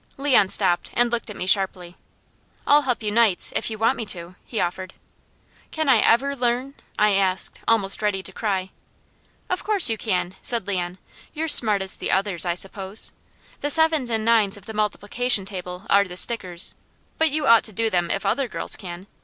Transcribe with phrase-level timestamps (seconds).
[0.17, 1.95] Leon stopped and looked at me sharply.
[2.65, 4.95] "I'll help you nights, if you want me to," he offered.
[5.69, 8.71] "Can I ever learn?" I asked, almost ready to cry.
[9.47, 10.97] "Of course you can," said Leon.
[11.35, 13.11] "You're smart as the others, I suppose.
[13.59, 16.73] The sevens and nines of the multiplication table are the stickers,
[17.19, 19.05] but you ought to do them if other girls can.